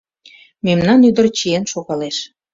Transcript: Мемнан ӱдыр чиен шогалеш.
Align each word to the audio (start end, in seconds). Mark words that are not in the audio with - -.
Мемнан 0.65 0.99
ӱдыр 1.09 1.25
чиен 1.37 1.65
шогалеш. 1.71 2.17